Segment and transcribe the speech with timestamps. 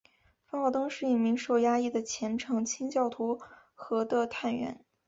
[0.49, 3.39] 范奥登是一名受压抑的虔诚清教徒
[3.75, 4.83] 和的探员。